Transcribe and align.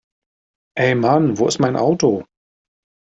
Ey 0.75 0.95
Mann, 0.95 1.37
wo 1.37 1.47
ist 1.47 1.59
mein 1.59 1.75
Auto? 1.75 2.25